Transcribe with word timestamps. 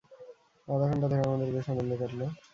আধঘণ্টা 0.67 1.07
ধরে 1.09 1.23
আমাদের 1.27 1.49
বেশ 1.55 1.65
আনন্দে 1.71 1.95
কাটল। 2.01 2.21